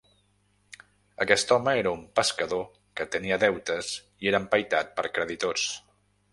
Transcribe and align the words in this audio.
Aquest 1.25 1.53
home 1.55 1.75
era 1.81 1.91
un 1.99 2.01
pescador 2.21 2.65
que 3.01 3.09
tenia 3.17 3.39
deutes 3.45 3.93
i 4.25 4.33
era 4.33 4.43
empaitat 4.47 4.93
per 4.99 5.09
creditors. 5.19 5.71